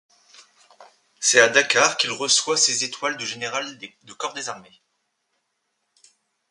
[1.19, 4.81] C'est à Dakar qu'il reçoit ses étoiles de général de corps d’armée.